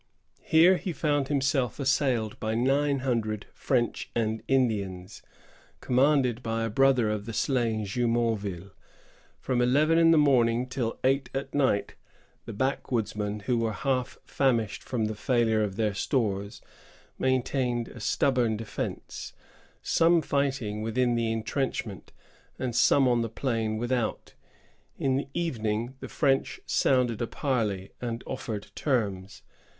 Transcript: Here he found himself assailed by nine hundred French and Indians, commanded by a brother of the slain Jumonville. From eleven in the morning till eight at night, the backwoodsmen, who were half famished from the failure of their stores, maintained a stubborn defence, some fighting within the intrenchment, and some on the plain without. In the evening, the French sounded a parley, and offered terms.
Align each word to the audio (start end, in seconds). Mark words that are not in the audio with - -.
Here 0.41 0.77
he 0.77 0.93
found 0.93 1.27
himself 1.27 1.79
assailed 1.79 2.39
by 2.39 2.55
nine 2.55 3.01
hundred 3.05 3.45
French 3.53 4.09
and 4.15 4.41
Indians, 4.47 5.21
commanded 5.79 6.41
by 6.41 6.63
a 6.63 6.71
brother 6.71 7.07
of 7.11 7.27
the 7.27 7.33
slain 7.33 7.85
Jumonville. 7.85 8.71
From 9.39 9.61
eleven 9.61 9.99
in 9.99 10.09
the 10.09 10.17
morning 10.17 10.65
till 10.65 10.97
eight 11.03 11.29
at 11.35 11.53
night, 11.53 11.93
the 12.45 12.51
backwoodsmen, 12.51 13.41
who 13.41 13.59
were 13.59 13.73
half 13.73 14.17
famished 14.25 14.81
from 14.81 15.05
the 15.05 15.13
failure 15.13 15.61
of 15.63 15.75
their 15.75 15.93
stores, 15.93 16.63
maintained 17.19 17.87
a 17.89 17.99
stubborn 17.99 18.57
defence, 18.57 19.33
some 19.83 20.23
fighting 20.23 20.81
within 20.81 21.13
the 21.13 21.31
intrenchment, 21.31 22.11
and 22.57 22.75
some 22.75 23.07
on 23.07 23.21
the 23.21 23.29
plain 23.29 23.77
without. 23.77 24.33
In 24.97 25.15
the 25.15 25.27
evening, 25.35 25.93
the 25.99 26.09
French 26.09 26.59
sounded 26.65 27.21
a 27.21 27.27
parley, 27.27 27.91
and 28.01 28.23
offered 28.25 28.71
terms. 28.73 29.43